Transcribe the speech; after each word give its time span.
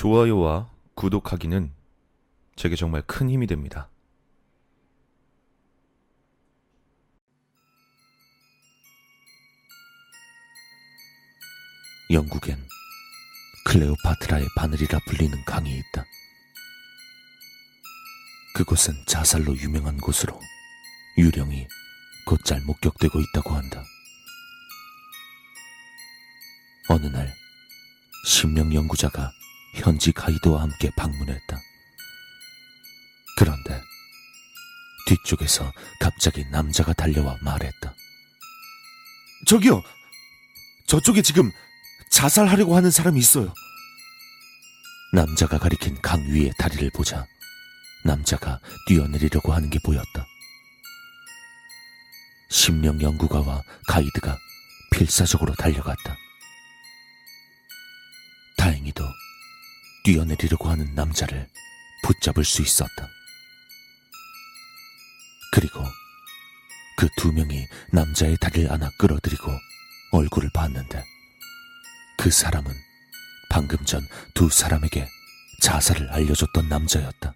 좋아요와 0.00 0.70
구독하기는 0.94 1.74
제게 2.56 2.74
정말 2.74 3.02
큰 3.02 3.28
힘이 3.28 3.46
됩니다. 3.46 3.90
영국엔 12.10 12.66
클레오파트라의 13.66 14.48
바늘이라 14.56 15.00
불리는 15.06 15.44
강이 15.44 15.70
있다. 15.70 16.06
그곳은 18.54 18.94
자살로 19.06 19.54
유명한 19.58 19.98
곳으로 19.98 20.40
유령이 21.18 21.66
곧잘 22.24 22.62
목격되고 22.62 23.20
있다고 23.20 23.50
한다. 23.50 23.84
어느 26.88 27.04
날 27.08 27.30
심령 28.24 28.72
연구자가 28.72 29.30
현지 29.80 30.12
가이드와 30.12 30.62
함께 30.62 30.90
방문했다. 30.96 31.60
그런데 33.36 33.80
뒤쪽에서 35.06 35.72
갑자기 35.98 36.44
남자가 36.50 36.92
달려와 36.92 37.38
말했다. 37.42 37.94
저기요! 39.46 39.82
저쪽에 40.86 41.22
지금 41.22 41.50
자살하려고 42.10 42.76
하는 42.76 42.90
사람이 42.90 43.18
있어요. 43.18 43.52
남자가 45.12 45.58
가리킨 45.58 46.00
강 46.02 46.20
위의 46.24 46.52
다리를 46.58 46.90
보자 46.94 47.26
남자가 48.04 48.60
뛰어내리려고 48.86 49.52
하는 49.52 49.70
게 49.70 49.78
보였다. 49.84 50.26
심령 52.50 53.00
연구가와 53.00 53.62
가이드가 53.88 54.36
필사적으로 54.90 55.54
달려갔다. 55.54 56.16
뛰어내리려고 60.10 60.68
하는 60.68 60.92
남자를 60.96 61.46
붙잡을 62.02 62.44
수 62.44 62.62
있었다. 62.62 63.08
그리고 65.52 65.84
그 66.96 67.08
두 67.16 67.32
명이 67.32 67.66
남자의 67.92 68.36
다리를 68.40 68.70
안아 68.72 68.90
끌어들이고 68.98 69.50
얼굴을 70.12 70.50
봤는데 70.52 71.02
그 72.18 72.30
사람은 72.30 72.72
방금 73.50 73.78
전 73.84 74.02
두 74.34 74.48
사람에게 74.50 75.08
자살을 75.62 76.10
알려줬던 76.10 76.68
남자였다. 76.68 77.34